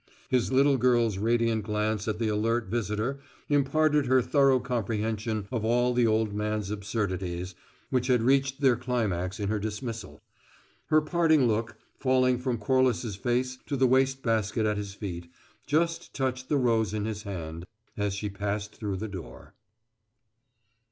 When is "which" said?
7.91-8.07